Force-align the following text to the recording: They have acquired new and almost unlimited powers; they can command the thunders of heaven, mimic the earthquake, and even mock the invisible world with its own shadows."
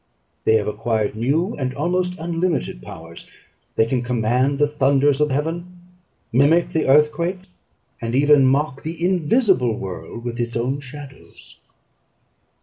They 0.45 0.55
have 0.55 0.67
acquired 0.67 1.15
new 1.15 1.53
and 1.55 1.75
almost 1.75 2.17
unlimited 2.17 2.81
powers; 2.81 3.27
they 3.75 3.85
can 3.85 4.01
command 4.01 4.57
the 4.57 4.65
thunders 4.65 5.21
of 5.21 5.29
heaven, 5.29 5.79
mimic 6.33 6.69
the 6.69 6.87
earthquake, 6.87 7.41
and 8.01 8.15
even 8.15 8.47
mock 8.47 8.81
the 8.81 9.05
invisible 9.05 9.77
world 9.77 10.25
with 10.25 10.39
its 10.39 10.57
own 10.57 10.79
shadows." 10.79 11.59